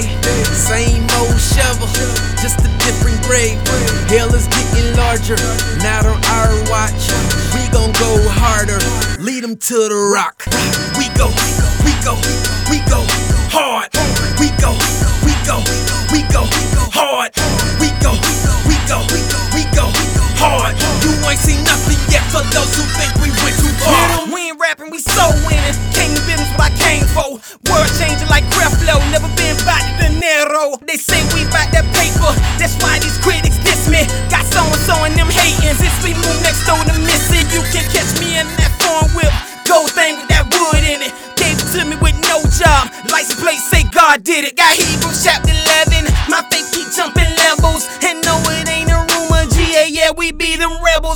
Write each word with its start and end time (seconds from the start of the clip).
day. 0.00 0.08
Same 0.52 1.06
old 1.18 1.38
shovel, 1.40 1.88
just 2.42 2.58
a 2.60 2.70
different 2.84 3.20
grave. 3.22 3.58
Hell 4.08 4.34
is 4.34 4.46
getting 4.48 4.96
larger, 4.96 5.36
not 5.82 6.06
on 6.06 6.18
our 6.36 6.52
watch. 6.70 7.08
We 7.54 7.68
gon' 7.72 7.92
go 7.92 8.12
harder, 8.28 8.80
lead 9.22 9.42
them 9.44 9.56
to 9.56 9.74
the 9.88 10.10
rock. 10.14 10.44
We 10.98 11.08
go, 11.16 11.28
World 27.16 27.40
changing 27.96 28.28
like 28.28 28.44
Creflo, 28.52 29.00
never 29.10 29.28
been 29.40 29.56
back 29.64 29.80
to 29.96 30.04
dinero. 30.04 30.76
They 30.84 31.00
say 31.00 31.16
we 31.32 31.48
back 31.48 31.72
that 31.72 31.88
paper, 31.96 32.28
that's 32.60 32.76
why 32.84 33.00
these 33.00 33.16
critics 33.24 33.56
diss 33.64 33.88
me. 33.88 34.04
Got 34.28 34.44
so 34.44 34.60
and 34.60 34.82
so 34.84 34.94
and 35.00 35.16
them 35.16 35.32
hating. 35.32 35.80
Since 35.80 35.96
we 36.04 36.12
move 36.12 36.36
next 36.44 36.68
door 36.68 36.76
to 36.76 36.92
Missy, 37.00 37.40
you 37.56 37.64
can 37.72 37.88
catch 37.88 38.12
me 38.20 38.36
in 38.36 38.44
that 38.60 38.68
foreign 38.84 39.08
whip. 39.16 39.32
Gold 39.64 39.90
thing 39.96 40.20
with 40.20 40.28
that 40.28 40.44
wood 40.52 40.84
in 40.84 41.08
it. 41.08 41.25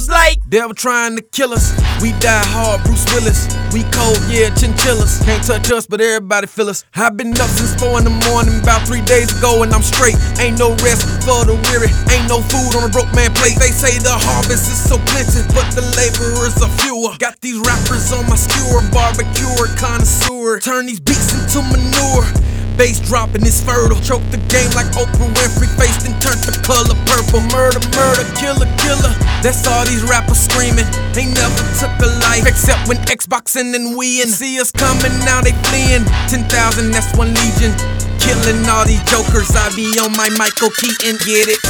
Rebels 0.00 0.08
like. 0.08 0.38
Devil 0.48 0.74
trying 0.74 1.16
to 1.16 1.22
kill 1.22 1.52
us. 1.52 1.72
We 2.00 2.12
die 2.20 2.44
hard, 2.46 2.82
Bruce 2.84 3.04
Willis. 3.12 3.46
We 3.72 3.82
cold, 3.92 4.18
yeah, 4.28 4.50
chinchillas. 4.54 5.22
Can't 5.24 5.44
touch 5.44 5.70
us, 5.70 5.86
but 5.86 6.00
everybody 6.00 6.46
feel 6.46 6.68
us. 6.68 6.84
I've 6.94 7.16
been 7.16 7.32
up 7.40 7.50
since 7.50 7.74
four 7.74 7.98
in 7.98 8.04
the 8.04 8.16
morning, 8.30 8.60
about 8.60 8.86
three 8.86 9.02
days 9.02 9.36
ago, 9.36 9.62
and 9.62 9.72
I'm 9.72 9.82
straight. 9.82 10.16
Ain't 10.38 10.58
no 10.58 10.70
rest 10.82 11.06
for 11.24 11.44
the 11.44 11.54
weary. 11.70 11.90
Ain't 12.10 12.28
no 12.28 12.40
food 12.42 12.76
on 12.76 12.88
a 12.88 12.92
broke 12.92 13.12
man 13.14 13.32
plate. 13.34 13.56
They 13.58 13.70
say 13.70 13.98
the 13.98 14.16
harvest 14.16 14.70
is 14.70 14.80
so 14.80 14.98
plenty, 15.12 15.42
but 15.54 15.68
the 15.74 15.84
laborers 15.96 16.56
are 16.62 16.72
fewer. 16.82 17.14
Got 17.18 17.40
these 17.40 17.58
rappers 17.60 18.12
on 18.12 18.26
my 18.28 18.36
skewer, 18.36 18.82
barbecue 18.90 19.50
connoisseur. 19.80 20.60
Turn 20.60 20.86
these 20.86 21.00
beats 21.00 21.32
into 21.32 21.62
manure. 21.62 22.49
Bass 22.80 22.96
dropping 22.96 23.44
is 23.44 23.60
fertile. 23.60 24.00
Choke 24.00 24.24
the 24.32 24.40
game 24.48 24.72
like 24.72 24.88
Oprah 24.96 25.28
Winfrey 25.36 25.68
faced 25.76 26.08
and 26.08 26.16
turned 26.16 26.40
the 26.48 26.56
color 26.64 26.96
purple. 27.04 27.44
Murder, 27.52 27.76
murder, 27.92 28.24
killer, 28.40 28.64
killer. 28.80 29.12
That's 29.44 29.68
all 29.68 29.84
these 29.84 30.00
rappers 30.08 30.40
screaming. 30.40 30.88
They 31.12 31.28
never 31.28 31.60
took 31.76 31.92
a 32.00 32.08
life 32.24 32.48
except 32.48 32.88
when 32.88 32.96
Xboxing 33.04 33.76
and 33.76 34.00
we 34.00 34.24
and 34.24 34.32
see 34.32 34.56
us 34.56 34.72
coming 34.72 35.12
now 35.28 35.44
they 35.44 35.52
fleeing. 35.68 36.08
Ten 36.32 36.48
thousand, 36.48 36.96
that's 36.96 37.12
one 37.20 37.36
legion. 37.36 37.76
Killing 38.16 38.64
all 38.72 38.88
these 38.88 39.04
jokers. 39.04 39.52
I 39.52 39.68
be 39.76 39.84
on 40.00 40.16
my 40.16 40.32
Michael 40.40 40.72
Keaton. 40.72 41.20
Get 41.20 41.52
it? 41.52 41.60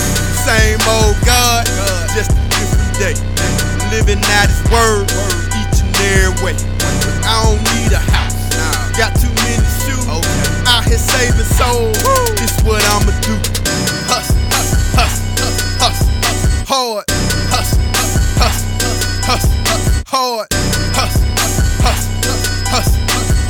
Same 0.47 0.79
old 0.95 1.19
God, 1.27 1.67
just 2.15 2.31
a 2.31 2.43
different 2.55 2.95
day. 3.03 3.19
Living 3.91 4.23
out 4.39 4.47
His 4.47 4.63
word, 4.71 5.11
each 5.59 5.83
and 5.83 5.91
every 6.23 6.55
way. 6.55 6.55
I 7.27 7.35
don't 7.43 7.59
need 7.75 7.99
a 7.99 7.99
house, 7.99 8.95
got 8.95 9.11
too 9.19 9.30
saving 11.01 11.49
souls, 11.57 11.97
this 12.37 12.53
what 12.63 12.85
I'ma 12.93 13.13
do. 13.25 13.35
Hustle, 14.07 14.37
hustle, 14.53 14.81
hustle, 14.93 15.33
hustle, 15.81 16.13
hustle, 16.21 16.65
hard. 16.69 17.05
Hustle, 17.49 17.81
hustle, 17.97 18.25
hustle, 18.37 19.57
hustle, 19.65 20.05
hard. 20.07 20.47
Hustle, 20.93 21.25
hustle, 21.41 21.73
hustle, 21.81 22.13
hustle, 22.69 23.01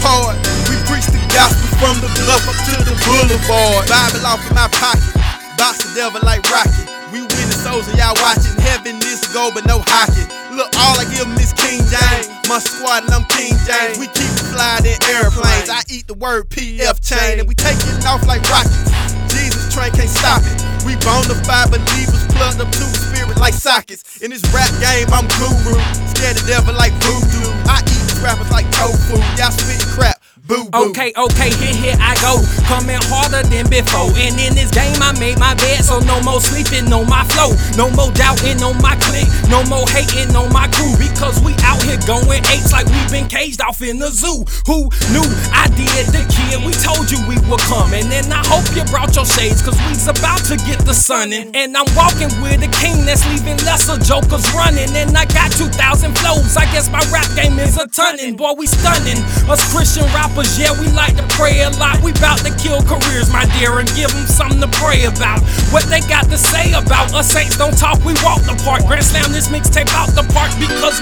hard. 0.05 0.37
We 0.71 0.77
preach 0.87 1.07
the 1.11 1.21
gospel 1.35 1.69
from 1.83 1.97
the 1.99 2.11
bluff 2.23 2.47
up 2.47 2.59
to 2.71 2.75
the 2.87 2.95
boulevard. 3.05 3.89
Bible 3.91 4.25
off 4.27 4.41
in 4.47 4.55
my 4.55 4.69
pocket, 4.71 5.11
box 5.59 5.83
the 5.83 5.91
devil 5.99 6.21
like 6.23 6.47
rocket. 6.51 6.87
We 7.11 7.27
winning 7.27 7.59
souls 7.59 7.89
and 7.91 7.99
y'all 7.99 8.15
watching. 8.23 8.55
Heaven 8.63 8.97
is 9.03 9.27
gold, 9.35 9.55
but 9.55 9.67
no 9.67 9.83
hockey. 9.87 10.23
Look, 10.55 10.71
all 10.79 10.95
I 11.01 11.05
give 11.11 11.27
'em 11.27 11.35
is 11.43 11.53
King 11.53 11.83
James. 11.91 12.31
My 12.47 12.59
squad 12.63 13.05
and 13.05 13.15
I'm 13.15 13.25
King 13.27 13.59
James. 13.67 13.99
We 13.99 14.07
keep 14.07 14.30
in 14.79 14.95
airplanes. 15.11 15.69
I 15.69 15.83
eat 15.91 16.07
the 16.07 16.15
word 16.15 16.49
PF 16.51 17.03
chain 17.03 17.41
and 17.41 17.49
we 17.49 17.55
taking 17.55 17.99
off 18.07 18.27
like 18.27 18.43
rockets. 18.47 18.91
Jesus 19.35 19.73
train 19.75 19.91
can't 19.91 20.09
stop 20.09 20.43
it. 20.47 20.63
We 20.87 20.95
bona 21.03 21.35
fide 21.43 21.71
believers 21.71 22.25
plugged 22.39 22.61
up 22.63 22.71
to 22.71 22.85
the 22.87 22.95
spirit 22.95 23.39
like 23.39 23.55
sockets. 23.55 24.23
In 24.23 24.31
this 24.31 24.47
rap 24.55 24.71
game, 24.79 25.11
I'm 25.11 25.27
guru. 25.43 25.75
Scared 26.15 26.39
the 26.39 26.45
devil 26.47 26.75
like 26.75 26.95
voodoo. 27.03 27.51
I 27.67 27.83
eat 27.83 28.11
rappers 28.23 28.51
like 28.51 28.71
tofu. 28.71 29.19
Y'all 29.37 29.51
spitting 29.51 29.91
crap. 29.91 30.23
Boo 30.47 30.67
boo. 30.71 30.91
Okay, 30.91 31.13
okay, 31.15 31.51
here, 31.63 31.75
here 31.75 31.99
I 32.01 32.17
go. 32.25 32.41
Coming 32.67 32.99
harder 33.07 33.47
than 33.47 33.69
before. 33.71 34.11
And 34.19 34.35
in 34.41 34.57
this 34.57 34.71
game, 34.71 34.99
I 34.99 35.15
made 35.21 35.39
my 35.39 35.55
bed, 35.55 35.85
so 35.85 36.01
no 36.01 36.19
more 36.23 36.41
sleeping 36.41 36.91
on 36.93 37.07
my 37.07 37.23
flow. 37.35 37.55
No 37.77 37.91
more 37.95 38.11
doubting 38.13 38.63
on 38.63 38.75
my 38.83 38.97
clique. 38.99 39.31
No 39.47 39.63
more 39.71 39.87
hating 39.89 40.35
on 40.35 40.51
my 40.53 40.67
crew. 40.75 40.97
Because 40.99 41.39
we 41.45 41.55
out 41.63 41.80
going 42.11 42.43
apes 42.51 42.73
like 42.73 42.87
we've 42.91 43.11
been 43.11 43.29
caged 43.31 43.63
off 43.63 43.83
in 43.83 44.03
the 44.03 44.11
zoo. 44.11 44.43
Who 44.67 44.91
knew 45.15 45.27
I 45.55 45.71
did 45.79 46.11
the 46.11 46.27
kid? 46.27 46.59
We 46.67 46.75
told 46.75 47.07
you 47.07 47.23
we 47.31 47.39
were 47.47 47.63
coming. 47.71 48.11
And 48.11 48.27
I 48.35 48.43
hope 48.51 48.67
you 48.75 48.83
brought 48.91 49.15
your 49.15 49.27
shades, 49.27 49.63
cause 49.63 49.79
we's 49.87 50.11
about 50.11 50.43
to 50.51 50.59
get 50.67 50.83
the 50.83 50.95
sun 50.95 51.33
in. 51.33 51.55
And 51.55 51.77
I'm 51.79 51.87
walking 51.95 52.31
with 52.43 52.67
a 52.67 52.71
king 52.83 53.07
that's 53.07 53.23
leaving 53.31 53.63
lesser 53.63 53.95
jokers 54.03 54.43
running. 54.59 54.91
And 54.99 55.15
I 55.15 55.23
got 55.31 55.55
2,000 55.55 55.71
flows. 56.19 56.59
I 56.59 56.67
guess 56.75 56.91
my 56.91 57.03
rap 57.15 57.31
game 57.39 57.59
is 57.63 57.79
a 57.79 57.87
tunning. 57.87 58.35
Boy, 58.35 58.59
we 58.59 58.67
stunning. 58.67 59.23
Us 59.47 59.63
Christian 59.71 60.07
rappers 60.11 60.59
yeah, 60.59 60.75
we 60.75 60.91
like 60.91 61.15
to 61.15 61.27
pray 61.39 61.63
a 61.63 61.71
lot. 61.79 62.03
We 62.03 62.11
bout 62.19 62.43
to 62.43 62.51
kill 62.59 62.83
careers, 62.91 63.31
my 63.31 63.47
dear, 63.59 63.79
and 63.79 63.89
give 63.95 64.11
them 64.11 64.27
something 64.27 64.61
to 64.61 64.71
pray 64.83 65.07
about. 65.07 65.41
What 65.71 65.87
they 65.87 66.03
got 66.11 66.27
to 66.27 66.39
say 66.39 66.75
about 66.75 67.15
us 67.15 67.31
saints 67.31 67.57
don't 67.57 67.77
talk, 67.79 68.03
we 68.03 68.19
walk 68.27 68.43
the 68.43 68.59
park. 68.67 68.83
Grand 68.91 69.05
slam 69.05 69.31
this 69.31 69.47
mixtape 69.49 69.95
out 69.95 70.11
the 70.19 70.27
park 70.35 70.51
because 70.59 71.00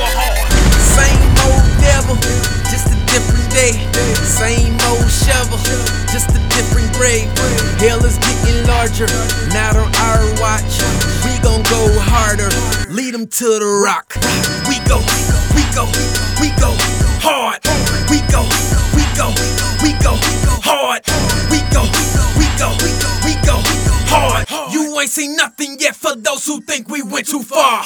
we 0.00 0.08
hard. 0.16 0.48
Same 0.96 1.20
old 1.44 1.68
devil, 1.80 2.16
just 2.72 2.88
a 2.88 2.96
different 3.12 3.48
day. 3.52 3.76
Same 4.24 4.76
old 4.88 5.08
shovel, 5.10 5.60
just 6.08 6.32
a 6.32 6.40
different 6.56 6.88
grave. 6.96 7.28
Hell 7.80 8.00
is 8.04 8.16
getting 8.18 8.64
larger, 8.66 9.06
not 9.52 9.76
on 9.76 9.92
our 10.08 10.24
watch. 10.40 10.80
We 11.24 11.36
gon' 11.44 11.62
go 11.68 11.82
harder, 12.00 12.48
lead 12.88 13.12
them 13.12 13.26
to 13.26 13.48
the 13.60 13.70
rock. 13.84 14.16
We 14.68 14.80
go, 14.88 14.98
we 15.52 15.64
go, 15.76 15.84
we 16.40 16.48
go 16.56 16.72
hard. 17.20 17.60
We 18.08 18.24
go, 18.32 18.42
we 18.96 19.04
go, 19.16 19.28
we 19.84 19.92
go 20.00 20.16
hard. 20.64 21.04
We 21.52 21.60
go, 21.72 21.84
we 22.40 22.46
go, 22.56 22.72
we 23.24 23.34
go 23.44 23.56
hard. 24.08 24.48
You 24.72 24.98
ain't 24.98 25.10
seen 25.10 25.36
nothing 25.36 25.76
yet 25.78 25.96
for 25.96 26.14
those 26.16 26.44
who 26.46 26.60
think 26.60 26.88
we 26.88 27.02
went 27.02 27.28
too 27.28 27.42
far. 27.42 27.84